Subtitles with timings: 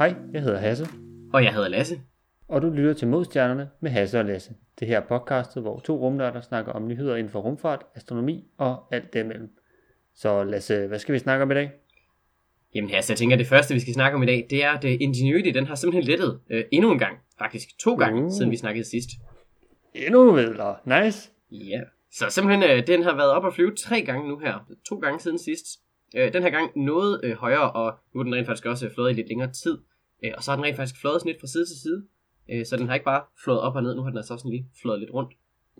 [0.00, 0.86] Hej, jeg hedder Hasse,
[1.32, 2.00] Og jeg hedder Lasse.
[2.48, 4.54] og du lytter til Modstjernerne med Hasse og Lasse.
[4.78, 8.94] Det her er podcastet, hvor to rumnørder snakker om nyheder inden for rumfart, astronomi og
[8.94, 9.50] alt det imellem.
[10.14, 11.70] Så Lasse, hvad skal vi snakke om i dag?
[12.74, 14.70] Jamen altså, jeg tænker, at det første, vi skal snakke om i dag, det er,
[14.70, 17.18] at Ingenuity, den har simpelthen lettet øh, endnu en gang.
[17.38, 18.30] Faktisk to gange, Uh.
[18.30, 19.08] siden vi snakkede sidst.
[19.94, 20.76] Endnu vildere.
[20.84, 21.30] Nice.
[21.50, 21.80] Ja.
[22.12, 24.66] Så simpelthen, øh, den har været op at flyve tre gange nu her.
[24.88, 25.66] To gange siden sidst.
[26.16, 28.92] Øh, den her gang noget øh, højere, og nu er den rent faktisk også øh,
[28.94, 29.78] flået i lidt længere tid.
[30.24, 32.04] Øh, og så har den rent faktisk sådan lidt fra side til side.
[32.50, 34.48] Øh, så den har ikke bare flået op og ned, nu har den altså også
[34.48, 35.32] lige flået lidt rundt.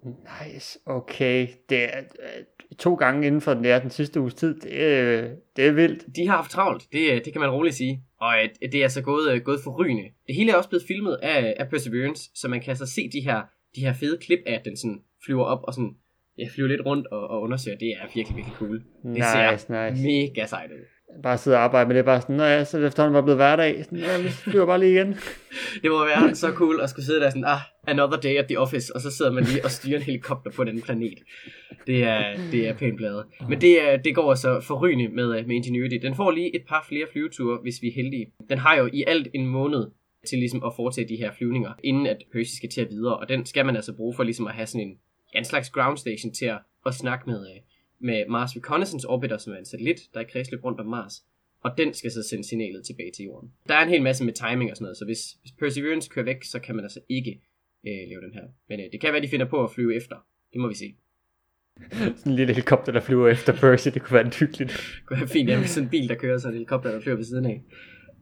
[0.05, 1.49] Nice, okay.
[1.69, 4.61] Det er øh, to gange inden for den, ja, den sidste uges tid.
[4.61, 6.16] Det er, det er vildt.
[6.16, 8.03] De har haft travlt, det, øh, det kan man roligt sige.
[8.21, 10.03] Og øh, det er altså gået, øh, gået forrygende.
[10.27, 13.21] Det hele er også blevet filmet af, af Perseverance, så man kan altså se de
[13.21, 13.43] her,
[13.77, 15.97] de her fede klip af, at den sådan flyver op og sådan,
[16.38, 17.79] ja, flyver lidt rundt og, og undersøger.
[17.79, 18.79] Det er virkelig, virkelig cool.
[18.79, 20.02] Det Nice, ser nice.
[20.02, 20.85] mega sejt ud.
[21.23, 23.23] Bare sidde og arbejde med det, bare sådan, nå ja, så er det efterhånden var
[23.23, 23.85] blevet hverdag.
[23.85, 25.17] Sådan, ja, vi flyver bare lige igen.
[25.83, 28.59] Det må være så cool at skulle sidde der sådan, ah, another day at the
[28.59, 31.19] office, og så sidder man lige og styrer en helikopter på den planet.
[31.87, 33.25] Det er, det er pænt bladet.
[33.49, 35.97] Men det, er, det går altså forrygende med, øh, med Ingenuity.
[36.02, 38.27] Den får lige et par flere flyveture, hvis vi er heldige.
[38.51, 39.91] Den har jo i alt en måned
[40.29, 43.29] til ligesom at fortsætte de her flyvninger, inden at Percy skal til at videre, og
[43.29, 44.95] den skal man altså bruge for ligesom at have sådan en,
[45.35, 47.61] ja, en slags ground station til at, at snakke med, øh,
[48.01, 51.24] med Mars Reconnaissance Orbiter, som er en satellit, der er kredsløb rundt om Mars.
[51.62, 53.52] Og den skal så sende signalet tilbage til jorden.
[53.68, 56.24] Der er en hel masse med timing og sådan noget, så hvis, hvis Perseverance kører
[56.24, 57.40] væk, så kan man altså ikke
[57.87, 58.43] øh, lave den her.
[58.68, 60.16] Men øh, det kan være, de finder på at flyve efter.
[60.52, 60.95] Det må vi se.
[62.16, 64.71] Sådan en lille helikopter, der flyver efter Percy, det kunne være en hyggeligt.
[64.71, 67.00] Det kunne være fint, ja, med sådan en bil, der kører, så en helikopter, der
[67.00, 67.62] flyver ved siden af.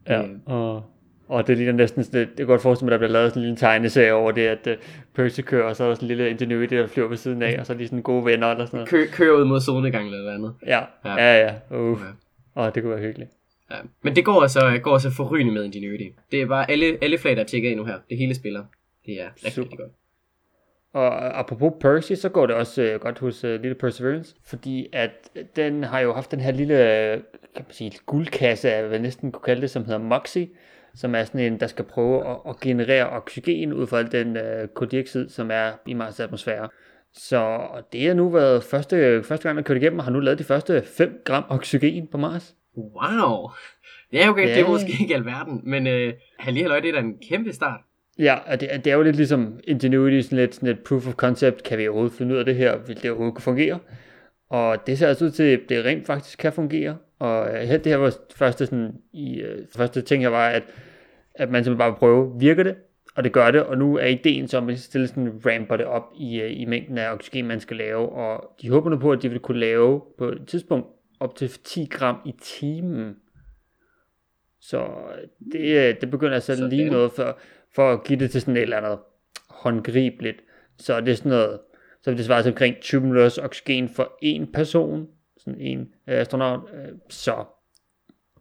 [0.06, 0.84] Ja, Øh, og,
[1.28, 3.30] og det ligner næsten, sådan- det, det kan godt forestille mig, at der bliver lavet
[3.30, 4.72] sådan en lille tegneserie over det, at uh,
[5.14, 7.56] Percy kører, og så er der sådan en lille Ingenuity, der flyver ved siden af,
[7.60, 8.88] og så er de sådan gode venner eller sådan noget.
[8.88, 10.54] kø, kører ud mod solnedgang eller noget andet.
[10.66, 11.14] Ja, Ja.
[11.24, 11.38] ja,
[11.70, 11.78] ja.
[11.78, 11.98] Uh.
[12.00, 12.62] Ja.
[12.62, 13.30] Og det kunne være hyggeligt.
[13.70, 13.76] Ja.
[14.02, 16.04] Men det går altså, går altså forrygende med Ingenuity.
[16.30, 17.98] Det er bare alle, alle flag, der er tjekket ind nu her.
[18.10, 18.64] Det hele spiller.
[19.06, 19.64] Det er rigtig, Super.
[19.66, 19.92] rigtig godt.
[20.92, 25.10] Og apropos Percy, så går det også uh, godt hos uh, lille Perseverance, fordi at
[25.56, 27.12] den har jo haft den her lille, øh,
[27.56, 30.48] kan man sige, guldkasse, af, hvad jeg næsten kunne kalde det, som hedder Moxie,
[30.94, 34.68] som er sådan en, der skal prøve at, at generere oxygen ud fra den uh,
[34.74, 36.68] koldioxid, som er i Mars atmosfære.
[37.14, 37.60] Så
[37.92, 40.44] det har nu været første, første gang, der kørte igennem, og har nu lavet de
[40.44, 42.54] første 5 gram oxygen på Mars.
[42.76, 43.50] Wow!
[44.12, 44.68] Ja, okay, det er Ja.
[44.68, 47.80] måske ikke alverden, men øh, halløj, det er da en kæmpe start.
[48.18, 51.14] Ja, og det, det er jo lidt ligesom Ingenuity, sådan lidt, sådan et proof of
[51.14, 51.62] concept.
[51.62, 52.76] Kan vi overhovedet finde ud af det her?
[52.86, 53.78] Vil det overhovedet kunne fungere?
[54.50, 56.96] Og det ser altså ud til, at det rent faktisk kan fungere.
[57.18, 60.62] Og øh, det her var første, sådan, i, øh, første ting her var, at,
[61.34, 62.76] at man simpelthen bare vil prøve, virker det?
[63.14, 65.86] Og det gør det, og nu er ideen så, at man stille sådan ramper det
[65.86, 68.08] op i, øh, i mængden af oxygen, man skal lave.
[68.08, 70.86] Og de håber nu på, at de vil kunne lave på et tidspunkt
[71.20, 73.16] op til 10 gram i timen.
[74.60, 74.88] Så
[75.52, 76.70] det, det begynder altså Sådan.
[76.70, 77.38] lige noget for,
[77.74, 78.98] for at give det til sådan et eller andet
[79.48, 80.42] håndgribeligt.
[80.78, 81.58] Så er det sådan noget,
[82.02, 85.08] så vil det svare til omkring 20 minutters oxygen for en person,
[85.48, 86.60] sådan en øh, astronaut.
[86.74, 87.44] Øh, Så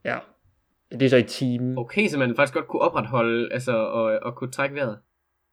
[0.06, 0.18] ja,
[0.92, 1.78] det er så i timen.
[1.78, 4.98] Okay, så man faktisk godt kunne opretholde, altså, og, og kunne trække vejret.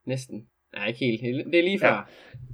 [0.06, 0.46] Næsten.
[0.74, 1.46] Nej, ikke helt.
[1.46, 1.88] Det er lige før.
[1.88, 2.00] Ja.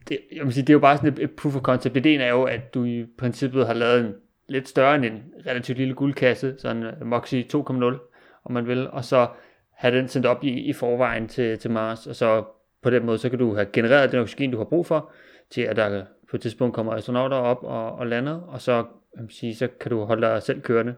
[0.09, 1.97] Det, jeg vil sige, det er jo bare sådan et, et proof of concept.
[1.97, 4.15] Ideen er jo, at du i princippet har lavet en
[4.49, 9.05] lidt større end en relativt lille guldkasse, sådan en Moxie 2.0, om man vil, og
[9.05, 9.28] så
[9.75, 12.44] have den sendt op i, i forvejen til, til Mars, og så
[12.82, 15.12] på den måde, så kan du have genereret den oxygen, du har brug for,
[15.50, 18.84] til at der på et tidspunkt kommer astronauter op og, og lander, og så,
[19.16, 20.94] kan sige, så kan du holde dig selv kørende.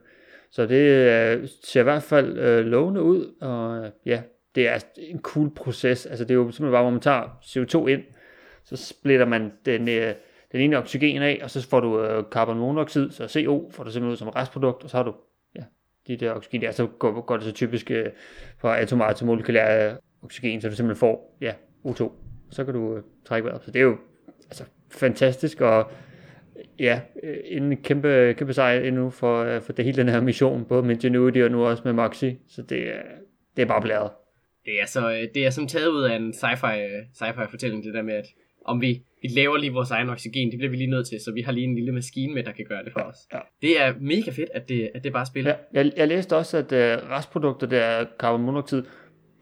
[0.50, 4.22] Så det øh, ser i hvert fald øh, lovende ud, og øh, ja,
[4.54, 6.06] det er en cool proces.
[6.06, 8.02] Altså det er jo simpelthen bare, hvor man tager CO2 ind,
[8.64, 10.14] så splitter man den, øh,
[10.52, 14.12] den ene oxygen af, og så får du øh, carbonmonoxid, så CO får du simpelthen
[14.12, 15.14] ud som restprodukt, og så har du
[15.56, 15.62] ja,
[16.06, 18.06] de der oxygen der, så går, går det så typisk øh,
[18.58, 21.52] fra atomar til molekylær øh, oxygen, så du simpelthen får ja,
[21.86, 22.10] O2.
[22.50, 23.62] Så kan du øh, trække vejret.
[23.64, 23.96] Så det er jo
[24.92, 25.90] fantastisk, og
[26.78, 27.00] ja,
[27.44, 30.90] en kæmpe, kæmpe sejr endnu for, øh, for det hele den her mission, både med
[30.90, 33.02] Ingenuity og nu også med Moxie, så det er,
[33.56, 34.10] det er bare blæret.
[34.64, 37.84] Det er, så, øh, det er som taget ud af en sci-fi, øh, sci-fi fortælling,
[37.84, 38.26] det der med, at
[38.64, 41.32] om vi, vi laver lige vores egen oxygen, det bliver vi lige nødt til, så
[41.32, 43.16] vi har lige en lille maskine med, der kan gøre det for os.
[43.32, 43.38] Ja.
[43.62, 45.54] Det er mega fedt, at det, at det bare spiller.
[45.74, 48.82] Ja, jeg, jeg læste også, at øh, restprodukter, der er carbonmonoxid,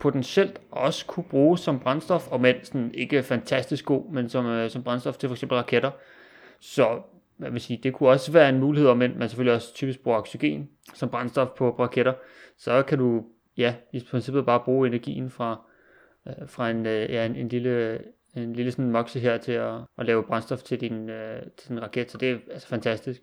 [0.00, 4.70] potentielt også kunne bruges som brændstof, og men sådan ikke fantastisk god, men som, øh,
[4.70, 5.44] som brændstof til f.eks.
[5.52, 5.90] raketter.
[6.60, 7.02] Så
[7.36, 10.18] hvad vil sige, det kunne også være en mulighed, om man selvfølgelig også typisk bruger
[10.18, 12.12] oxygen som brændstof på, på raketter.
[12.58, 13.24] Så kan du
[13.56, 15.60] ja, i princippet bare bruge energien fra,
[16.26, 18.00] øh, fra en, øh, ja, en, en lille
[18.36, 21.82] en lille sådan moxe her til at, at lave brændstof til din, øh, til din
[21.82, 23.22] raket, så det er altså fantastisk.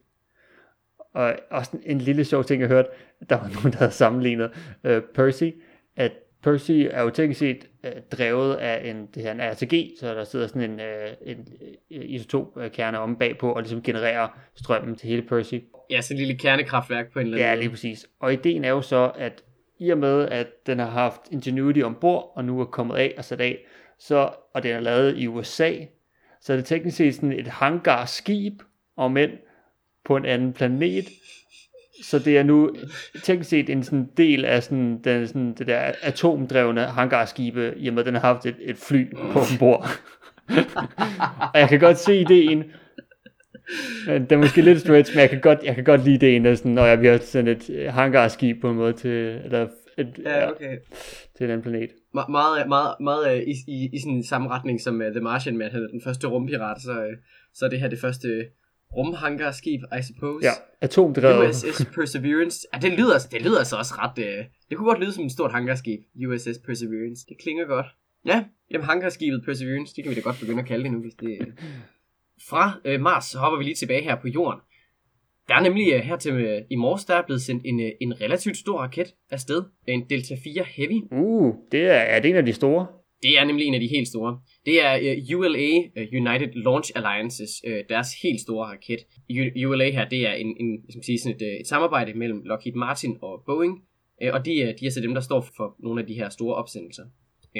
[1.13, 2.89] Og også en, en lille sjov ting, jeg hørte,
[3.29, 4.51] der var nogen, der havde sammenlignet
[4.83, 5.49] øh, Percy
[5.95, 6.11] at
[6.43, 10.23] Percy er jo teknisk set øh, drevet af en, det her en RTG, så der
[10.23, 11.47] sidder sådan en, øh, en
[11.91, 15.55] øh, isotopkerne om bagpå og ligesom genererer strømmen til hele Percy.
[15.89, 18.07] Ja, sådan et lille kernekraftværk på en eller anden Ja, lige præcis.
[18.19, 19.43] Og ideen er jo så, at
[19.79, 23.25] i og med, at den har haft Ingenuity ombord, og nu er kommet af og
[23.25, 23.57] sat af,
[23.99, 25.73] så, og den er lavet i USA,
[26.41, 28.61] så er det teknisk set sådan et hangarskib,
[28.95, 29.31] om end
[30.05, 31.05] på en anden planet.
[32.03, 32.75] Så det er nu
[33.23, 37.93] teknisk set en sådan del af sådan, den, sådan, det der atomdrevne hangarskibe, i og
[37.93, 39.87] med, at den har haft et, et fly på ombord.
[41.53, 42.63] og jeg kan godt se ideen,
[44.07, 46.57] det er måske lidt stretch, men jeg kan godt, jeg kan godt lide ideen, at
[46.57, 49.67] sådan, når jeg har sådan et øh, hangarskib på en måde til, eller
[49.97, 50.77] et, Ja, okay.
[51.37, 51.89] til en anden planet.
[51.89, 55.57] Me- meget, meget, meget øh, i, i, i sådan samme retning som uh, The Martian,
[55.57, 57.13] med at han er den første rumpirat, så, uh,
[57.53, 58.45] så er det her det første
[58.95, 60.45] rumhangarskib, I suppose.
[60.47, 60.51] Ja,
[60.81, 61.49] atomdrevet.
[61.49, 62.67] USS Perseverance.
[62.73, 64.17] Ja, det lyder, det lyder så også ret...
[64.19, 65.99] Øh, det kunne godt lyde som et stort hangarskib.
[66.27, 67.25] USS Perseverance.
[67.29, 67.85] Det klinger godt.
[68.25, 71.13] Ja, jamen hangarskibet Perseverance, det kan vi da godt begynde at kalde det nu, hvis
[71.13, 71.37] det...
[71.41, 71.47] Øh.
[72.49, 74.61] Fra øh, Mars så hopper vi lige tilbage her på Jorden.
[75.47, 77.91] Der er nemlig øh, her til øh, i morges, der er blevet sendt en, øh,
[78.01, 79.63] en relativt stor raket afsted.
[79.87, 81.01] En Delta 4 Heavy.
[81.11, 82.87] Uh, det er, er det en af de store?
[83.23, 84.39] Det er nemlig en af de helt store.
[84.67, 85.67] Det er øh, ULA,
[85.97, 88.99] øh, United Launch Alliances, øh, deres helt store raket.
[89.31, 92.13] U- ULA her, det er en, en, hvad skal man sige, sådan et, et samarbejde
[92.13, 93.83] mellem Lockheed Martin og Boeing,
[94.33, 97.03] og de, de er så dem, der står for nogle af de her store opsendelser.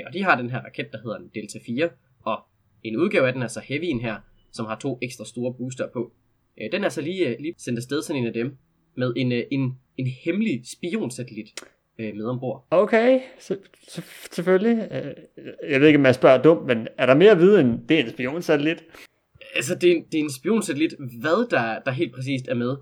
[0.08, 1.90] Og de har den her raket, der hedder en Delta 4,
[2.26, 2.38] og
[2.84, 4.16] en udgave af den er så Heavy'en her,
[4.52, 6.12] som har to ekstra store booster på.
[6.72, 8.58] Den er så lige, lige sendt afsted sådan en af dem,
[8.98, 11.50] med en, en, en hemmelig spionsatellit
[12.00, 12.68] uh, med ombord.
[12.72, 13.58] Okay, så,
[13.88, 14.02] så,
[14.32, 14.88] selvfølgelig.
[14.92, 15.14] Øh,
[15.72, 18.00] Jeg ved ikke, om jeg spørger dumt, men er der mere at vide end det
[18.00, 18.84] er en spionsatellit?
[19.56, 20.94] Altså, det er, en, det er en spionsatellit.
[21.22, 22.76] Hvad der, der helt præcist er med,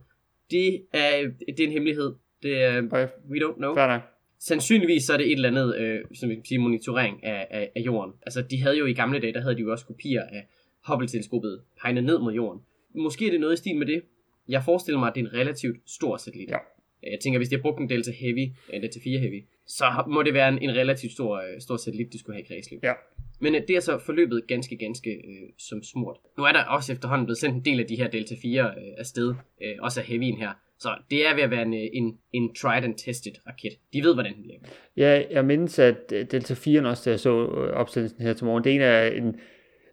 [0.51, 2.13] det er, det er en hemmelighed.
[2.43, 3.75] Det er, Okay, we don't know.
[3.75, 4.01] fair nok.
[4.39, 7.71] Sandsynligvis så er det et eller andet, øh, som vi kan sige, monitorering af, af,
[7.75, 8.13] af jorden.
[8.21, 10.47] Altså, de havde jo i gamle dage, der havde de jo også kopier af
[10.87, 12.61] Hubble-teleskopet hegnet ned mod jorden.
[12.95, 14.01] Måske er det noget i stil med det.
[14.49, 16.49] Jeg forestiller mig, at det er en relativt stor satellit.
[16.49, 16.57] Ja.
[17.03, 20.23] Jeg tænker, hvis de har brugt en Delta Heavy, en Delta 4 Heavy, så må
[20.23, 22.83] det være en, en relativt stor, øh, stor satellit, de skulle have i kredsløb.
[22.83, 22.93] Ja.
[23.41, 26.17] Men øh, det er så forløbet ganske, ganske øh, som smurt.
[26.37, 28.71] Nu er der også efterhånden blevet sendt en del af de her Delta 4 øh,
[28.97, 30.53] afsted, øh, også af Heavy'en her.
[30.79, 33.73] Så det er ved at være en, øh, en, en tried and tested raket.
[33.93, 34.67] De ved, hvordan den virker.
[34.97, 38.45] Ja, jeg mindes, at øh, Delta 4 også, da jeg så øh, opsendelsen her til
[38.45, 39.35] morgen, det er en,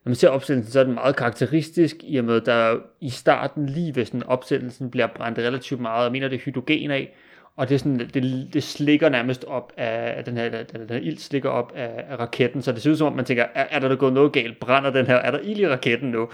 [0.04, 3.10] når man ser opsendelsen, så er den meget karakteristisk, i og med, at der i
[3.10, 7.16] starten, lige ved sådan opsendelsen, bliver brændt relativt meget, jeg mener, det er hydrogen af,
[7.56, 10.90] og det, er sådan, det, det slikker nærmest op af af den her, den, den
[10.90, 13.46] her ild slikker op af, af raketten, så det ser ud som om, man tænker,
[13.54, 16.28] er, er der gået noget galt, brænder den her, er der ild i raketten nu?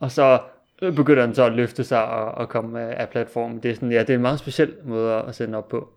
[0.00, 0.38] Og så
[0.82, 3.62] øh, begynder den så at løfte sig og, og komme af, af platformen.
[3.62, 5.88] Det er, sådan, ja, det er en meget speciel måde at sende op på.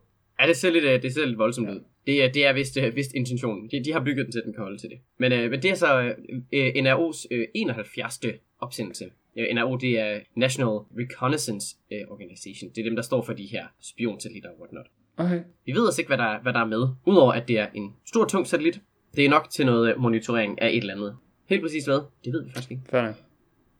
[0.41, 1.79] Ja, det ser lidt, øh, det ser lidt voldsomt ud.
[2.09, 3.69] Det er, det er vist, øh, vist intentionen.
[3.71, 4.97] De, de har bygget den til, at den kan holde til det.
[5.17, 6.15] Men, øh, men det er så øh,
[6.53, 8.19] øh, NRO's øh, 71.
[8.59, 9.05] opsendelse.
[9.37, 12.69] Øh, NRO, det er National Reconnaissance øh, Organization.
[12.75, 14.85] Det er dem, der står for de her spionsatellitter og whatnot.
[15.17, 15.41] Okay.
[15.65, 17.93] Vi ved altså ikke, hvad der, hvad der er med, udover at det er en
[18.05, 18.81] stor, tung satellit.
[19.15, 21.15] Det er nok til noget øh, monitorering af et eller andet.
[21.49, 22.01] Helt præcis hvad?
[22.25, 22.83] Det ved vi faktisk ikke.
[22.91, 23.15] Nok.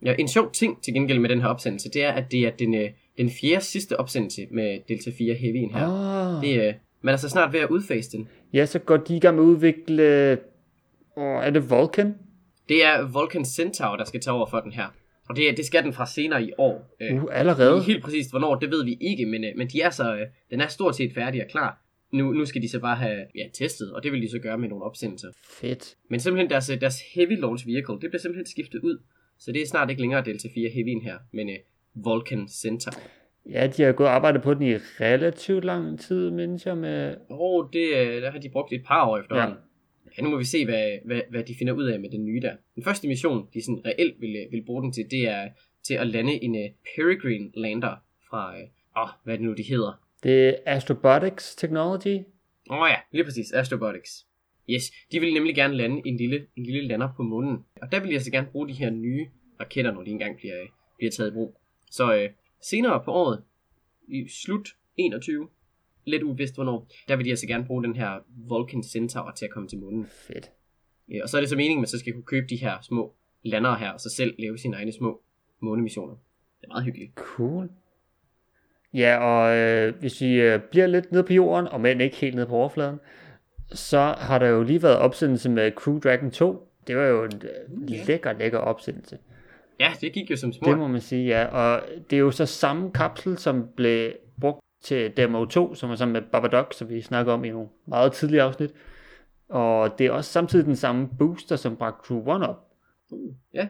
[0.06, 2.52] Ja, en sjov ting til gengæld med den her opsendelse, det er, at det er
[2.52, 5.88] den, øh, den fjerde sidste opsendelse med Delta 4 Heavy'en her.
[5.88, 6.44] Ah.
[6.44, 8.28] Det, øh, man er så snart ved at udfase den.
[8.54, 10.38] Ja, så går de i gang med at udvikle...
[11.18, 12.16] Åh, er det Vulcan?
[12.70, 14.86] Det er Vulcan Centaur, der skal tage over for den her.
[15.30, 16.96] Og det, det skal den fra senere i år.
[17.02, 17.84] Øh, Uh, allerede?
[17.84, 20.62] Helt præcist, hvornår, det ved vi ikke, men, øh, men de er så, øh, den
[20.62, 21.82] er stort set færdig og klar.
[22.14, 24.58] Nu, nu skal de så bare have ja, testet, og det vil de så gøre
[24.58, 25.28] med nogle opsendelser.
[25.44, 25.96] Fedt.
[26.10, 28.98] Men simpelthen deres, deres Heavy Launch Vehicle, det bliver simpelthen skiftet ud.
[29.40, 31.56] Så det er snart ikke længere Delta 4 Heavy'en her, men øh,
[31.96, 33.02] Vulcan Centaur.
[33.52, 37.16] Ja, de har gået og arbejdet på den i relativt lang tid, mindes jeg med...
[37.30, 39.58] Og det, øh, der har de brugt et par år efterhånden.
[39.58, 39.64] Ja.
[40.18, 42.42] Ja, nu må vi se, hvad, hvad, hvad de finder ud af med den nye
[42.42, 42.56] der.
[42.76, 45.50] Den første mission, de sådan reelt vil, vil bruge den til, det er
[45.84, 46.62] til at lande en uh,
[46.96, 47.96] Peregrine lander
[48.30, 50.04] fra, øh, åh, hvad er det nu, de hedder?
[50.24, 52.18] Det er Astrobotics Technology.
[52.70, 54.26] Åh oh ja, lige præcis, Astrobotics.
[54.70, 57.58] Yes, de vil nemlig gerne lande en lille, en lille lander på månen.
[57.82, 59.28] Og der vil jeg så gerne bruge de her nye
[59.60, 60.56] raketter, når de engang bliver,
[60.98, 61.62] bliver taget i brug.
[61.92, 62.30] Så øh,
[62.62, 63.44] senere på året,
[64.08, 65.48] i slut 21,
[66.06, 69.52] lidt uvist hvornår, der vil de altså gerne bruge den her Vulcan Centaur til at
[69.52, 70.06] komme til månen.
[70.06, 70.52] Fedt.
[71.10, 72.78] Ja, og så er det så meningen, at man så skal kunne købe de her
[72.82, 73.14] små
[73.44, 75.22] landere her, og så selv lave sine egne små
[75.60, 76.14] månemissioner.
[76.62, 77.12] Det er meget hyggeligt.
[77.16, 77.70] Cool.
[78.94, 82.36] Ja, og øh, hvis vi øh, bliver lidt nede på jorden, og men ikke helt
[82.36, 83.00] nede på overfladen,
[83.72, 86.68] så har der jo lige været opsendelse med Crew Dragon 2.
[86.88, 89.18] Det var jo en øh, lækker, lækker opsendelse.
[89.80, 90.70] Ja, det gik jo som små.
[90.70, 91.46] Det må man sige, ja.
[91.46, 96.14] Og det er jo så samme kapsel, som blev brugt til DMO2, som er sammen
[96.14, 98.72] med Babadook, som vi snakker om i nogle meget tidlige afsnit.
[99.50, 102.58] Og det er også samtidig den samme booster, som bragte Crew 1 op.
[103.12, 103.68] Uh, ja,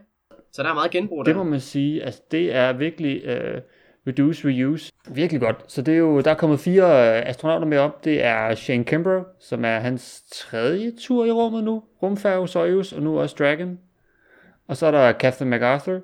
[0.51, 1.23] så der er meget genbrug der.
[1.23, 3.61] Det må man sige, altså det er virkelig uh,
[4.07, 5.71] reduce, reuse, virkelig godt.
[5.71, 8.05] Så det er jo, der er kommet fire uh, astronauter med op.
[8.05, 11.83] Det er Shane Kimbrough, som er hans tredje tur i rummet nu.
[12.03, 13.79] Rumfærge, Soyuz og nu også Dragon.
[14.69, 16.01] Og så er der Captain MacArthur.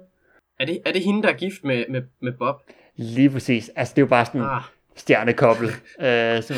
[0.59, 2.55] Er det, er det hende, der er gift med, med, med Bob?
[2.95, 3.71] Lige præcis.
[3.75, 4.61] Altså det er jo bare sådan Ah,
[4.95, 5.67] stjernekobbel.
[6.05, 6.55] uh, som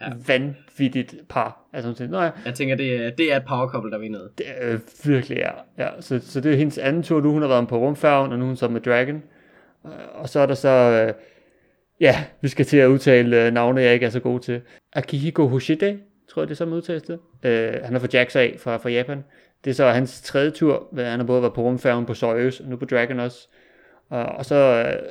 [0.00, 0.06] Ja.
[0.26, 1.60] vanvittigt par.
[1.72, 4.20] Altså sådan, Nå ja, jeg tænker, det er, det er et power couple, der vinder.
[4.38, 5.52] det øh, virkelig er.
[5.78, 7.32] Ja, så, så det er hendes anden tur nu.
[7.32, 9.22] Hun har været på rumfærgen, og nu er hun så med Dragon.
[9.86, 10.68] Øh, Og så er der så...
[10.68, 11.14] Øh,
[12.00, 14.60] ja, vi skal til at udtale øh, navne, jeg ikke er så god til.
[14.92, 15.98] Akihiko Hoshide,
[16.30, 17.18] tror jeg det er så, man udtales det.
[17.44, 19.24] Øh, han er fra JAXA fra, fra Japan.
[19.64, 20.88] Det er så hans tredje tur.
[20.92, 23.48] hvor Han har både været på rumfærgen på Soyuz, og nu på Dragon også.
[24.08, 25.08] Og, og så øh,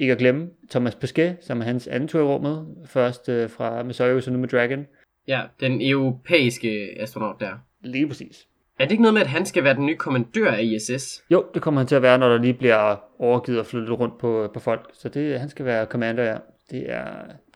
[0.00, 2.66] ikke at glemme Thomas Pesquet, som er hans anden tur i rummet.
[2.86, 4.86] Først øh, fra med Soyuz, og nu med Dragon.
[5.28, 7.52] Ja, den europæiske astronaut der.
[7.80, 8.46] Lige præcis.
[8.78, 11.24] Er det ikke noget med, at han skal være den nye kommandør af ISS?
[11.30, 14.18] Jo, det kommer han til at være, når der lige bliver overgivet og flyttet rundt
[14.18, 14.90] på, på folk.
[14.92, 16.36] Så det, han skal være commander, ja.
[16.70, 17.06] Det er,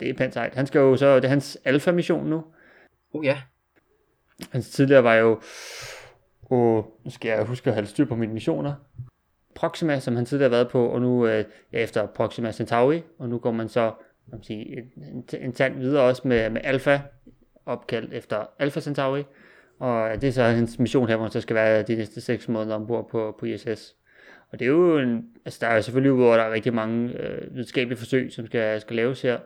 [0.00, 0.54] det er pænt sejt.
[0.54, 2.44] Han skal jo så, det er hans alfa-mission nu.
[3.12, 3.38] Oh ja.
[4.52, 5.40] Hans tidligere var jo,
[6.50, 8.74] og nu skal jeg huske at have styr på mine missioner.
[9.54, 13.28] Proxima, som han tidligere har været på, og nu øh, ja, efter Proxima Centauri, og
[13.28, 13.92] nu går man så
[14.30, 16.98] kan man sige, en, en, en tand videre også med, med Alpha,
[17.66, 19.24] opkaldt efter Alpha Centauri,
[19.78, 22.48] og det er så hans mission her, hvor han så skal være de næste 6
[22.48, 23.96] måneder ombord på, på ISS.
[24.52, 27.54] Og det er jo en, altså der er selvfølgelig hvor der er rigtig mange øh,
[27.54, 29.38] videnskabelige forsøg, som skal, skal laves her,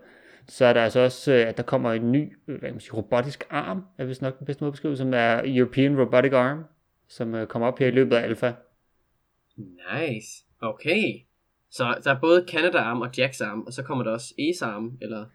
[0.49, 2.81] så er der altså også, øh, at der kommer en ny, øh, hvad kan man
[2.81, 6.33] sige, robotisk arm, er vist nok den bedste måde at beskrive, som er European Robotic
[6.33, 6.65] Arm,
[7.09, 8.53] som øh, kommer op her i løbet af Alpha.
[9.57, 10.45] Nice.
[10.61, 11.03] Okay.
[11.71, 15.27] Så der er både Canada-arm og Jax-arm, og så kommer der også ESA-arm, eller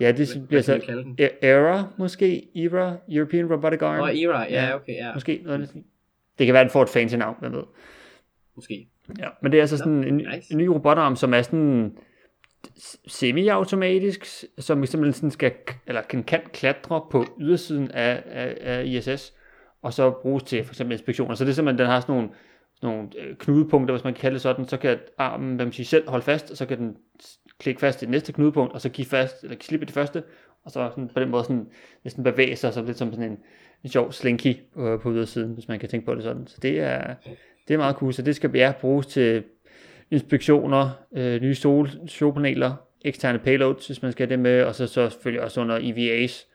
[0.00, 1.02] Ja, det hvad, bliver hvad så?
[1.20, 4.00] E- ERA måske, ERA, European Robotic Arm.
[4.00, 4.74] Og ERA, ja, Ja.
[4.74, 5.84] okay, ja, Måske noget af det.
[6.38, 7.62] Det kan være, at den får et fancy navn, hvem ved.
[8.56, 8.88] måske.
[9.18, 10.52] Ja, men det er altså sådan en, nice.
[10.52, 11.98] en ny robotarm, som er sådan
[13.06, 14.24] semi-automatisk,
[14.58, 15.52] som simpelthen sådan skal,
[15.86, 19.34] eller kan, kan klatre på ydersiden af, af, af ISS,
[19.86, 21.34] og så bruges til for eksempel inspektioner.
[21.34, 22.28] Så det er simpelthen, den har sådan nogle,
[22.74, 25.72] sådan nogle øh, knudepunkter, hvis man kan kalde det sådan, så kan armen, hvad man
[25.72, 26.96] siger, selv holde fast, og så kan den
[27.58, 30.22] klikke fast i det næste knudepunkt, og så give fast, eller slippe i det første,
[30.64, 31.66] og så sådan, på den måde sådan,
[32.04, 33.38] næsten bevæge sig, så lidt som sådan en,
[33.84, 36.46] en sjov slinky på, på ydersiden, hvis man kan tænke på det sådan.
[36.46, 37.14] Så det er,
[37.68, 39.42] det er meget cool, så det skal ja, bruges til
[40.10, 42.74] inspektioner, øh, nye sol, solpaneler,
[43.04, 46.46] eksterne payloads, hvis man skal have det med, og så, så selvfølgelig også under EVAs.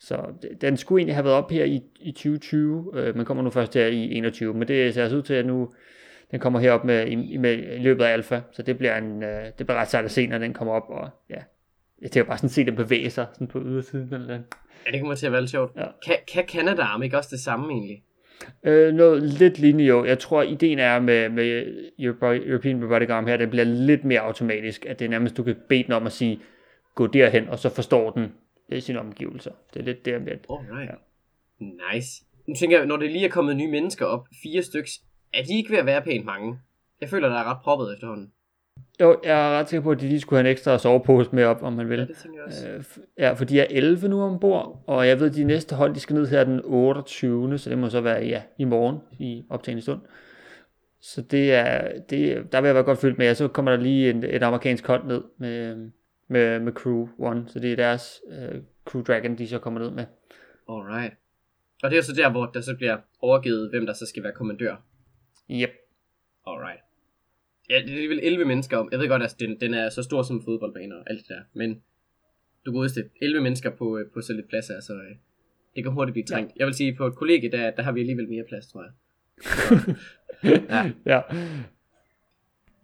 [0.00, 3.42] Så det- den skulle egentlig have været op her i, i 2020, øh, men kommer
[3.42, 5.68] nu først her i 21, men det ser altså ud til, at nu
[6.30, 9.44] den kommer herop med, i, med, i løbet af alfa, så det bliver, en, øh,
[9.58, 11.38] det bliver ret sejt at se, når den kommer op, og ja,
[12.02, 14.14] jeg tænker bare sådan se den bevæge sig sådan på ydersiden.
[14.14, 14.46] Eller, andet.
[14.86, 15.72] Ja, det kommer til at være lidt sjovt.
[15.76, 15.84] Ja.
[16.06, 18.02] Kan, kan Canada-arm ikke også det samme egentlig?
[18.64, 20.04] Øh, noget lidt lignende jo.
[20.04, 21.64] Jeg tror, ideen er med, med
[21.98, 25.42] Europe- European Robotic Arm her, den bliver lidt mere automatisk, at det er nærmest, du
[25.42, 26.40] kan bede den om at sige,
[26.94, 28.32] gå derhen, og så forstår den
[28.68, 29.52] øh, sine omgivelser.
[29.74, 31.00] Det er lidt der med, Alright.
[31.58, 32.24] Nice.
[32.46, 34.90] Nu tænker jeg, når det lige er kommet nye mennesker op, fire styks,
[35.34, 36.58] er de ikke ved at være pænt mange?
[37.00, 38.32] Jeg føler, der er ret proppet efterhånden.
[39.00, 41.44] Jo, jeg er ret sikker på, at de lige skulle have en ekstra sovepose med
[41.44, 41.98] op, om man vil.
[41.98, 42.68] Ja, det tænker jeg også.
[42.68, 42.84] Øh,
[43.18, 46.00] ja, for de er 11 nu ombord, og jeg ved, at de næste hold, de
[46.00, 47.58] skal ned her den 28.
[47.58, 50.00] Så det må så være, ja, i morgen, i optagende stund.
[51.00, 53.78] Så det er, det, der vil jeg være godt fyldt med, og så kommer der
[53.78, 55.90] lige en, et amerikansk hold ned med,
[56.28, 59.90] med, med Crew One, så det er deres uh, Crew Dragon, de så kommer ned
[59.90, 60.04] med.
[60.68, 61.14] Alright.
[61.82, 64.32] Og det er så der, hvor der så bliver overgivet, hvem der så skal være
[64.32, 64.76] kommandør.
[65.50, 65.70] Yep.
[66.46, 66.80] Alright.
[67.70, 68.88] Ja, det er alligevel 11 mennesker.
[68.90, 71.28] Jeg ved godt, at den, den er så stor som en fodboldbane og alt det
[71.28, 71.42] der.
[71.52, 71.82] Men
[72.66, 75.16] du godeste 11 mennesker på, øh, på så lidt plads, altså øh,
[75.76, 76.50] det kan hurtigt blive trængt.
[76.50, 76.54] Ja.
[76.58, 78.92] Jeg vil sige, på et kollegie, der, der har vi alligevel mere plads, tror jeg.
[80.70, 80.92] ja.
[81.06, 81.20] Ja.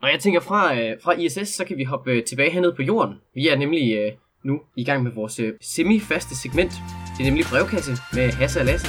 [0.03, 2.83] Og jeg tænker, fra, øh, fra ISS, så kan vi hoppe øh, tilbage hernede på
[2.83, 3.15] jorden.
[3.35, 4.13] Vi er nemlig øh,
[4.45, 6.73] nu i gang med vores øh, semi-faste segment.
[7.19, 8.87] Det er nemlig brevkasse med Hasse og Lasse.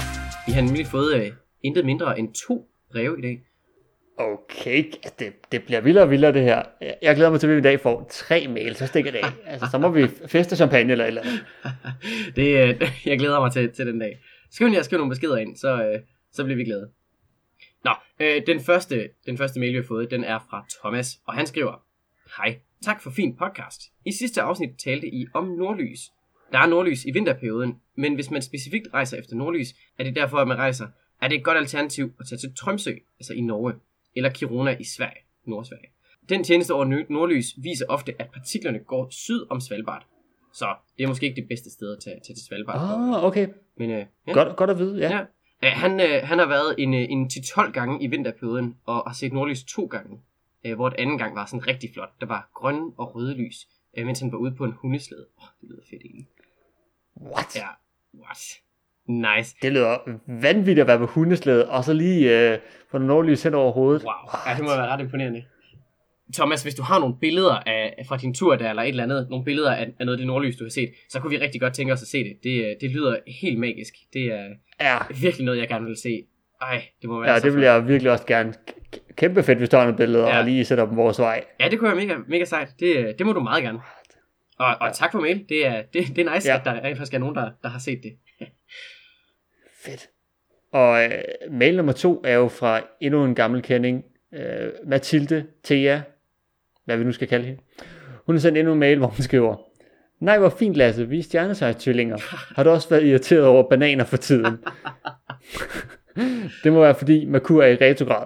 [0.47, 1.31] Vi har nemlig fået øh,
[1.63, 3.41] intet mindre end to breve i dag.
[4.17, 4.83] Okay,
[5.19, 6.63] det, det bliver vildere og vildere det her.
[7.01, 9.31] Jeg- glæder mig til, at vi i dag får tre mail, så stikker det af.
[9.51, 11.45] Altså, så må vi feste champagne eller eller andet.
[12.35, 14.17] det, øh, jeg glæder mig til, til den dag.
[14.51, 15.99] Skriv jer skriv nogle beskeder ind, så, øh,
[16.31, 16.89] så bliver vi glade.
[17.83, 21.33] Nå, øh, den, første, den første mail, vi har fået, den er fra Thomas, og
[21.33, 21.83] han skriver,
[22.37, 23.81] Hej, tak for fin podcast.
[24.05, 25.99] I sidste afsnit talte I om nordlys.
[26.51, 29.67] Der er nordlys i vinterperioden, men hvis man specifikt rejser efter nordlys,
[29.99, 30.87] er det derfor, at man rejser,
[31.21, 33.73] er det et godt alternativ at tage til Tromsø, altså i Norge,
[34.15, 35.87] eller Kiruna i Sverige, Nordsverige.
[36.29, 40.05] den tjeneste over nordlys viser ofte, at partiklerne går syd om Svalbard.
[40.53, 42.75] Så det er måske ikke det bedste sted at tage, tage til Svalbard.
[42.75, 43.47] Ah, okay.
[43.77, 44.31] Men øh, ja.
[44.33, 45.15] Godt, godt at vide, ja.
[45.15, 45.25] Ja.
[45.63, 49.13] Ja, han, øh, han har været en, øh, en 10-12 gange i vinterperioden, og har
[49.13, 50.19] set nordlys to gange.
[50.65, 52.09] Øh, hvor et anden gang var sådan rigtig flot.
[52.21, 53.67] Der var grønne og røde lys,
[53.97, 55.25] øh, mens han var ude på en hundeslæde.
[55.37, 56.27] Åh, oh, det lyder fedt egentlig.
[57.21, 57.55] What?
[57.55, 57.67] Ja,
[58.19, 58.37] what?
[59.05, 59.55] Nice.
[59.61, 62.59] Det lyder vanvittigt at være på hundeslæde, og så lige øh,
[62.91, 64.03] få den nordlys hen over hovedet.
[64.03, 64.13] Wow,
[64.47, 65.43] ja, det må være ret imponerende.
[66.33, 69.27] Thomas, hvis du har nogle billeder af, fra din tur der, eller et eller andet,
[69.29, 71.61] nogle billeder af, af noget af det nordlys, du har set, så kunne vi rigtig
[71.61, 72.37] godt tænke os at se det.
[72.43, 73.93] Det, øh, det lyder helt magisk.
[74.13, 74.47] Det er
[74.81, 76.23] Ja, virkelig noget, jeg gerne vil se.
[76.61, 78.53] Ej, det må være ja det vil jeg virkelig også gerne.
[79.15, 80.39] Kæmpe fedt, hvis du har nogle billeder, Ja.
[80.39, 81.43] og lige sætter dem vores vej.
[81.59, 82.69] Ja, det kunne være mega, mega sejt.
[82.79, 83.79] Det, øh, det må du meget gerne.
[84.59, 85.45] Og, og tak for mail.
[85.49, 86.53] Det er, det, det er nice, Ja.
[86.53, 86.59] ja.
[86.59, 88.13] at der rent faktisk er nogen, der, der har set det.
[89.85, 90.09] Fedt.
[90.71, 91.11] Og øh,
[91.51, 95.99] mail nummer to er jo fra endnu en gammel kending, øh, Mathilde Thea,
[96.85, 97.61] hvad vi nu skal kalde hende.
[98.25, 99.55] Hun har sendt endnu en mail, hvor hun skriver,
[100.19, 102.17] Nej, hvor fint Lasse, vi er stjernesejtvillinger.
[102.55, 104.57] Har du også været irriteret over bananer for tiden?
[106.63, 108.25] det må være fordi Merkur er i retrograd.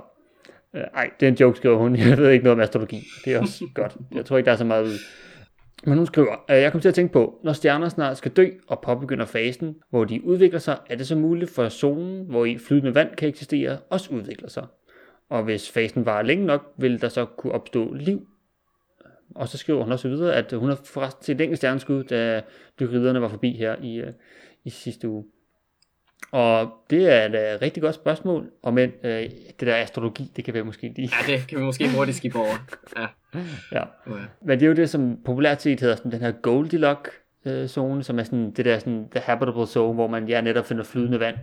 [0.76, 1.96] Øh, Ej, det er en joke, skriver hun.
[1.96, 3.04] Jeg ved ikke noget om astrologi.
[3.26, 3.98] Det er også godt.
[4.16, 4.98] Jeg tror ikke, der er så meget ud.
[5.86, 8.48] Men hun skriver, "Øh, jeg kom til at tænke på, når stjerner snart skal dø
[8.68, 12.58] og påbegynder fasen, hvor de udvikler sig, er det så muligt for zonen, hvor i
[12.58, 14.66] flydende vand kan eksistere, også udvikler sig.
[15.30, 18.22] Og hvis fasen varer længe nok, vil der så kunne opstå liv.
[19.36, 22.42] Og så skriver hun også videre, at hun har forresten set enkelt stjerneskud, da
[22.80, 24.14] dykkeriderne var forbi her i, øh,
[24.66, 25.26] i sidste uge.
[26.32, 29.24] Og det er et øh, rigtig godt spørgsmål, og men øh,
[29.60, 31.10] det der astrologi, det kan vi måske lige...
[31.28, 32.68] Ja, det kan vi måske hurtigt skippe over.
[32.98, 33.08] Ja.
[33.72, 33.84] Ja.
[34.06, 34.24] Okay.
[34.42, 38.24] Men det er jo det, som populært set hedder sådan den her Goldilocks-zone, som er
[38.24, 41.36] sådan det der sådan the habitable zone, hvor man ja, netop finder flydende vand.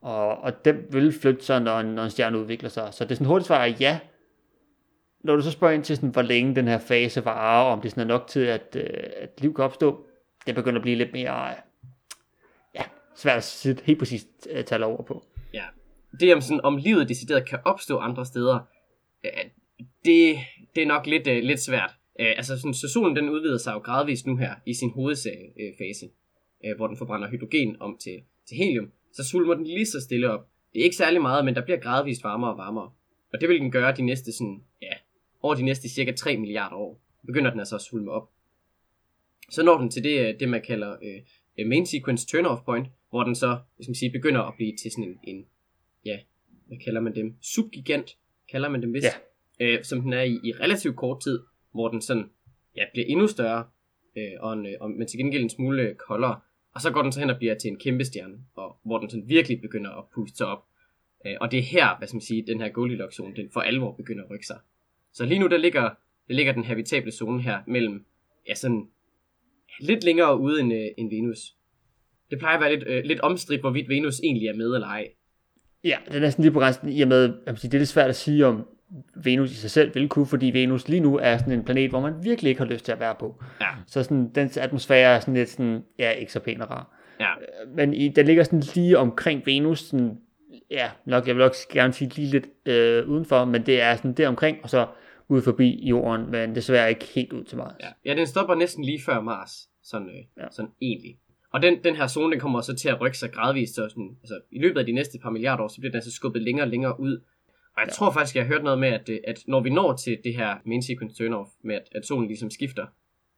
[0.00, 2.88] Og, og den vil flytte sig, når når en stjerne udvikler sig.
[2.90, 3.98] Så det er sådan hurtigt svar er ja.
[5.24, 7.80] Når du så spørger ind til, sådan, hvor længe den her fase varer, og om
[7.80, 10.06] det sådan er nok til, at, øh, at liv kan opstå,
[10.46, 11.56] det begynder at blive lidt mere øh,
[12.74, 12.82] ja,
[13.16, 15.24] svært at sætte helt præcist øh, tal over på.
[15.54, 15.64] Ja.
[16.20, 18.58] Det om, sådan, om livet decideret kan opstå andre steder,
[19.24, 19.30] øh,
[20.04, 20.36] det,
[20.74, 21.90] det er nok lidt, øh, lidt svært.
[22.20, 26.06] Øh, altså, sådan, så solen den udvider sig jo gradvist nu her i sin hovedfase,
[26.64, 28.90] øh, øh, hvor den forbrænder hydrogen om til, til helium.
[29.12, 30.48] Så svulmer den lige så stille op.
[30.72, 32.90] Det er ikke særlig meget, men der bliver gradvist varmere og varmere.
[33.32, 34.93] Og det vil den gøre de næste sådan, ja,
[35.44, 37.00] over de næste cirka 3 milliarder år.
[37.26, 38.30] Begynder den altså at svulme op.
[39.50, 40.96] Så når den til det, øh, det man kalder
[41.58, 44.90] øh, main sequence turn-off point, hvor den så, hvis man siger, begynder at blive til
[44.90, 45.46] sådan en, en
[46.04, 46.18] ja,
[46.66, 47.36] hvad kalder man dem?
[47.40, 48.16] Subgigant,
[48.50, 49.06] kalder man dem vist.
[49.60, 49.66] Ja.
[49.66, 51.40] Øh, som den er i, i relativt kort tid,
[51.72, 52.30] hvor den sådan,
[52.76, 53.66] ja, bliver endnu større,
[54.16, 56.40] øh, og en, øh, og, men til gengæld en smule øh, koldere.
[56.74, 59.10] Og så går den så hen og bliver til en kæmpe stjerne, og hvor den
[59.10, 60.64] sådan virkelig begynder at puste sig op.
[61.26, 63.92] Øh, og det er her, hvad skal man sige, den her Goldilocks-zone, den for alvor
[63.92, 64.58] begynder at rykke sig.
[65.14, 65.82] Så lige nu, der ligger,
[66.28, 68.04] der ligger den habitable zone her mellem,
[68.48, 68.86] ja, sådan
[69.80, 71.38] lidt længere ude end, øh, end Venus.
[72.30, 75.08] Det plejer at være lidt, øh, lidt omstridt, hvorvidt Venus egentlig er med eller ej.
[75.84, 77.88] Ja, det er næsten lige på grænsen, i og med, jeg sige, det er lidt
[77.88, 78.66] svært at sige, om
[79.24, 82.00] Venus i sig selv vil kunne, fordi Venus lige nu er sådan en planet, hvor
[82.00, 83.42] man virkelig ikke har lyst til at være på.
[83.60, 83.66] Ja.
[83.86, 86.96] Så sådan, dens atmosfære er sådan lidt sådan, ja, ikke så pæn og rar.
[87.20, 87.30] Ja,
[87.74, 90.18] Men i, den ligger sådan lige omkring Venus, sådan,
[90.70, 94.12] ja, nok, jeg vil også gerne sige lige lidt øh, udenfor, men det er sådan
[94.12, 94.86] der omkring, og så
[95.28, 97.72] ud forbi jorden, men desværre ikke helt ud til Mars.
[97.80, 97.88] ja.
[98.04, 100.46] ja den stopper næsten lige før Mars, sådan, øh, Ja.
[100.50, 101.18] sådan egentlig.
[101.52, 104.16] Og den, den her zone, den kommer så til at rykke sig gradvist, så sådan,
[104.22, 106.64] altså, i løbet af de næste par milliarder år, så bliver den altså skubbet længere
[106.66, 107.16] og længere ud.
[107.76, 107.92] Og jeg ja.
[107.92, 110.34] tror faktisk, jeg har hørt noget med, at, øh, at når vi når til det
[110.34, 112.86] her main sequence turn-off, med at, at solen ligesom skifter,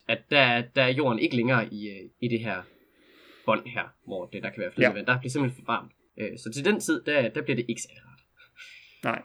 [0.08, 2.62] at der, er- der er jorden ikke længere i, øh, i det her
[3.46, 4.94] bånd her, hvor det, der kan være flydende Ja.
[4.98, 5.06] vand.
[5.06, 5.92] Der bliver simpelthen for varmt.
[6.18, 8.20] Øh, Så til den tid, der, der bliver det ikke særlig rart.
[9.04, 9.22] Nej.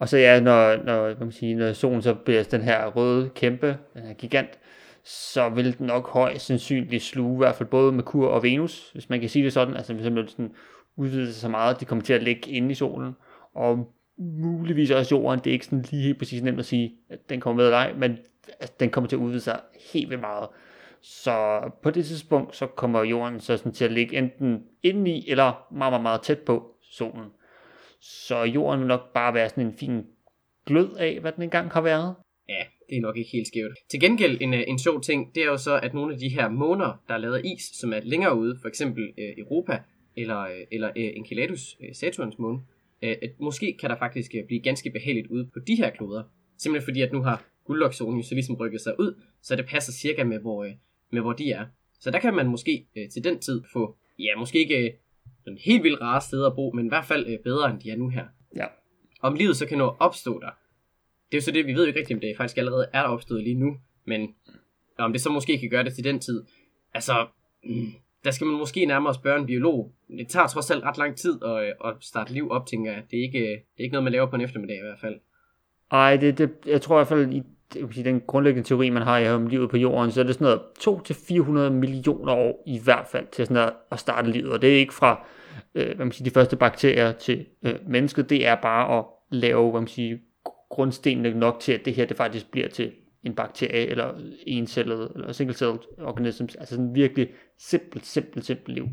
[0.00, 3.30] Og så ja, når, når, kan man sige, når solen så bliver den her røde
[3.34, 4.58] kæmpe, den her gigant,
[5.04, 9.10] så vil den nok højst sandsynligt sluge i hvert fald både Merkur og Venus, hvis
[9.10, 10.54] man kan sige det sådan, altså hvis simpelthen sådan
[10.96, 13.12] udvider sig så meget, at de kommer til at ligge inde i solen,
[13.54, 17.30] og muligvis også jorden, det er ikke sådan lige helt præcis nemt at sige, at
[17.30, 18.18] den kommer med eller ej, men
[18.60, 19.60] altså, den kommer til at udvide sig
[19.92, 20.48] helt vildt meget.
[21.02, 25.66] Så på det tidspunkt, så kommer jorden så sådan til at ligge enten indeni, eller
[25.72, 27.26] meget, meget, meget tæt på solen.
[28.00, 30.02] Så jorden vil nok bare være sådan en fin
[30.66, 32.14] glød af, hvad den engang har været.
[32.48, 33.72] Ja, det er nok ikke helt skævt.
[33.90, 36.28] Til gengæld en, øh, en sjov ting, det er jo så, at nogle af de
[36.28, 39.82] her måner, der er lavet af is, som er længere ude, for eksempel øh, Europa
[40.16, 42.60] eller, øh, eller øh, Enceladus, øh, Saturns måne,
[43.02, 46.22] øh, at måske kan der faktisk øh, blive ganske behageligt ude på de her kloder.
[46.58, 49.92] Simpelthen fordi, at nu har guldloksonen jo så ligesom rykket sig ud, så det passer
[49.92, 50.72] cirka med, hvor, øh,
[51.12, 51.66] med hvor de er.
[52.00, 54.90] Så der kan man måske øh, til den tid få, ja, måske ikke øh,
[55.44, 57.90] sådan helt vildt rare steder at bo, men i hvert fald øh, bedre, end de
[57.90, 58.24] er nu her.
[58.56, 58.66] Ja.
[59.22, 60.50] Om livet så kan nå at opstå der,
[61.30, 63.02] det er jo så det, vi ved jo ikke rigtigt, om det faktisk allerede er
[63.02, 64.34] opstået lige nu, men
[64.98, 66.44] om det så måske kan gøre det til den tid.
[66.94, 67.26] Altså,
[67.64, 67.92] mm,
[68.24, 69.92] der skal man måske nærmere spørge en biolog.
[70.18, 73.02] Det tager trods alt ret lang tid at, at starte liv op, tænker jeg.
[73.10, 75.20] Det er, ikke, det er ikke noget, man laver på en eftermiddag i hvert fald.
[75.90, 77.42] Ej, det, det, jeg tror i hvert fald, i
[77.74, 80.34] det vil sige, den grundlæggende teori, man har om livet på jorden, så er det
[80.34, 84.52] sådan noget 2-400 millioner år i hvert fald til sådan at, at starte livet.
[84.52, 85.26] Og det er ikke fra
[85.74, 89.70] øh, hvad man siger, de første bakterier til øh, mennesket, det er bare at lave
[89.70, 90.18] hvad man siger,
[90.70, 92.92] grundstenene nok til, at det her det faktisk bliver til
[93.24, 94.14] en bakterie, eller
[94.46, 97.28] encellet, eller single-celled organisms, altså sådan virkelig
[97.58, 98.88] simpelt, simpelt, simpelt liv.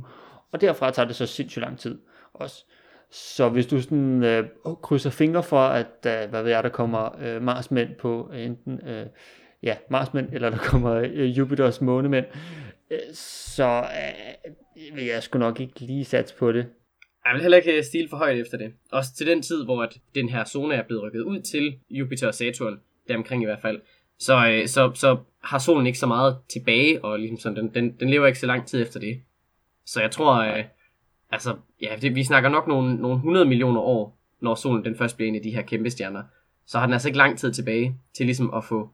[0.51, 1.99] Og derfra tager det så sindssygt lang tid
[2.33, 2.65] også.
[3.11, 4.47] Så hvis du sådan øh,
[4.83, 8.87] krydser fingre for, at øh, hvad ved jeg, der kommer øh, Marsmænd på øh, enten
[8.87, 9.05] øh,
[9.63, 12.25] ja, Marsmænd, eller der kommer øh, Jupiters månemænd,
[12.91, 13.85] øh, så
[14.45, 16.67] øh, vil jeg sgu nok ikke lige satse på det.
[17.25, 18.73] Jeg vil heller ikke øh, stile for højt efter det.
[18.91, 22.27] Også til den tid, hvor at den her zone er blevet rykket ud til Jupiter
[22.27, 23.81] og Saturn, deromkring i hvert fald,
[24.19, 27.99] så, øh, så, så har solen ikke så meget tilbage, og ligesom sådan, den, den,
[27.99, 29.21] den lever ikke så lang tid efter det.
[29.85, 30.63] Så jeg tror, øh,
[31.31, 35.15] altså, ja, det, vi snakker nok nogle, nogle 100 millioner år, når solen den først
[35.15, 36.23] bliver en af de her kæmpe stjerner.
[36.65, 38.89] Så har den altså ikke lang tid tilbage til ligesom at få,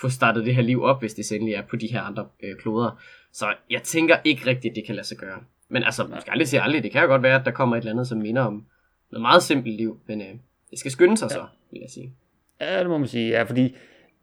[0.00, 2.56] få startet det her liv op, hvis det sendelig er på de her andre øh,
[2.56, 3.00] kloder.
[3.32, 5.38] Så jeg tænker ikke rigtigt, at det kan lade sig gøre.
[5.68, 6.82] Men altså, man skal aldrig sige aldrig.
[6.82, 8.66] Det kan jo godt være, at der kommer et eller andet, som minder om
[9.10, 10.00] noget meget simpelt liv.
[10.06, 10.34] Men øh,
[10.70, 11.34] det skal skynde sig ja.
[11.34, 12.12] så, vil jeg sige.
[12.60, 13.28] Ja, det må man sige.
[13.28, 13.76] Ja, fordi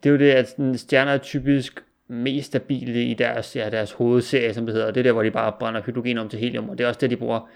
[0.03, 4.53] det er jo det, at stjerner er typisk mest stabile i deres, ja, deres hovedserie,
[4.53, 4.91] som det hedder.
[4.91, 6.99] Det er der, hvor de bare brænder hydrogen om til helium, og det er også
[6.99, 7.49] det, de bruger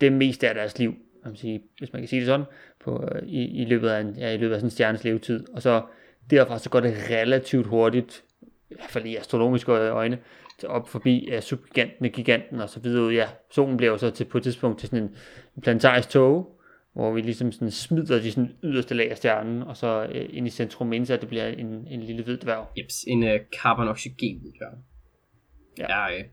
[0.00, 0.90] det meste af deres liv,
[1.22, 2.46] kan man sige, hvis man kan sige det sådan,
[2.84, 5.44] på, øh, i, i, løbet af en, ja, i løbet af sådan en stjernes levetid.
[5.52, 5.82] Og så
[6.30, 8.24] derfra så går det relativt hurtigt,
[8.70, 10.18] i hvert fald i astronomiske øjne,
[10.66, 13.12] op forbi ja, subgiganten, giganten og så videre.
[13.14, 15.16] Ja, solen bliver jo så til, på et tidspunkt til sådan en,
[15.56, 16.60] en planetarisk tog,
[16.94, 20.46] hvor vi ligesom sådan smider de sådan yderste lag af stjernen, og så øh, ind
[20.46, 22.66] i centrum, indtil at det bliver en, en lille hvid dværg.
[22.78, 24.78] Jeps, en øh, carbon-oxygen dværg.
[25.78, 25.86] Ja.
[25.88, 26.24] Er øh,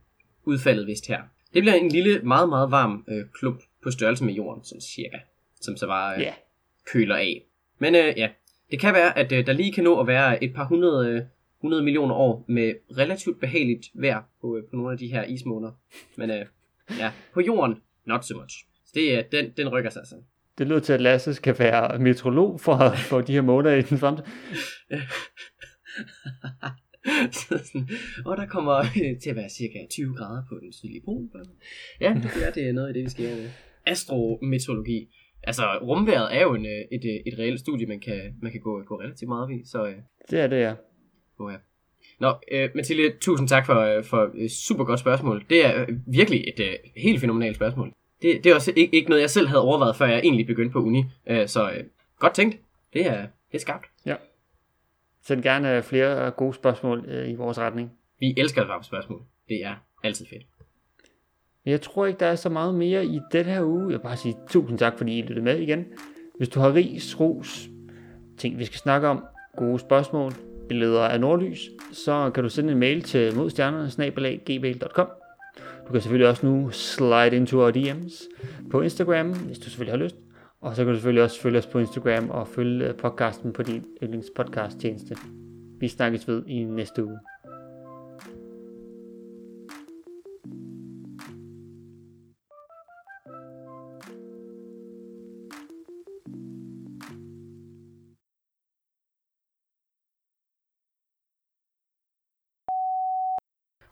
[0.43, 1.21] udfaldet vist her.
[1.53, 5.17] Det bliver en lille, meget, meget varm øh, klump på størrelse med jorden, sådan cirka,
[5.61, 6.33] som så bare øh, yeah.
[6.93, 7.43] køler af.
[7.79, 8.29] Men øh, ja,
[8.71, 11.21] det kan være, at øh, der lige kan nå at være et par hundrede, øh,
[11.59, 15.71] 100 millioner år med relativt behageligt vejr på, øh, på nogle af de her ismåner.
[16.17, 16.45] Men øh,
[16.99, 18.65] ja, på jorden, not so much.
[18.85, 20.15] Så det, øh, den, den rykker sig altså.
[20.61, 22.77] Det lyder til, at Lasse skal være meteorolog for,
[23.09, 24.23] for de her måneder i den fremtid.
[28.29, 31.29] og der kommer øh, til at være cirka 20 grader på den sydlige pol.
[32.01, 33.51] Ja, det er, det er noget af det, vi skal gøre.
[33.85, 35.09] Astrometeorologi.
[35.43, 38.61] Altså, rumværet er jo en, øh, et, øh, et reelt studie, man kan, man kan
[38.61, 39.61] gå, gå relativt meget i.
[39.65, 39.93] Så,
[40.29, 40.73] det er det, ja.
[41.39, 41.57] Oh, ja.
[42.19, 45.45] Nå, øh, Mathilde, tusind tak for, for et super godt spørgsmål.
[45.49, 47.93] Det er virkelig et uh, helt fænomenalt spørgsmål.
[48.21, 50.73] Det, det er også ikke, ikke noget, jeg selv havde overvejet, før jeg egentlig begyndte
[50.73, 50.99] på uni.
[51.31, 51.85] Uh, så uh,
[52.19, 52.57] godt tænkt.
[52.93, 53.17] Det er,
[53.51, 53.85] det er skarpt.
[54.05, 54.15] Ja.
[55.23, 57.91] Send gerne flere gode spørgsmål i vores retning.
[58.19, 59.21] Vi elsker at svare på spørgsmål.
[59.49, 60.43] Det er altid fedt.
[61.65, 63.81] Jeg tror ikke, der er så meget mere i den her uge.
[63.81, 65.85] Jeg vil bare sige tusind tak, fordi I lyttede med igen.
[66.37, 67.69] Hvis du har ris, ros,
[68.37, 69.25] ting vi skal snakke om,
[69.57, 70.31] gode spørgsmål,
[70.69, 75.07] billeder af nordlys, så kan du sende en mail til modstjernerne-gmail.com.
[75.91, 78.29] Du kan selvfølgelig også nu slide into our DM's
[78.69, 80.15] på Instagram, hvis du selvfølgelig har lyst.
[80.61, 83.63] Og så kan du selvfølgelig også følge os på Instagram og følge øh, podcasten på
[83.63, 85.15] din yndlingspodcast tjeneste.
[85.79, 87.19] Vi snakkes ved i næste uge.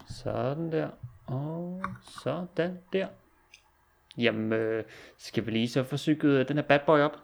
[0.07, 0.89] Sådan der.
[2.23, 3.07] Sådan der.
[4.17, 4.83] Jamen, øh,
[5.17, 7.17] skal vi lige så få cyklet den her bad boy op?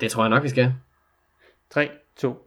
[0.00, 0.74] Det tror jeg nok, vi skal.
[1.70, 2.38] 3, 2, 1.